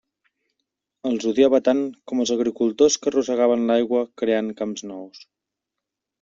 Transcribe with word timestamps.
Els 1.09 1.27
odiava 1.31 1.59
tant 1.67 1.83
com 2.11 2.23
els 2.23 2.31
agricultors 2.37 2.97
que 3.05 3.15
rosegaven 3.17 3.67
l'aigua 3.69 4.03
creant 4.23 4.53
camps 4.63 4.87
nous. 4.95 5.23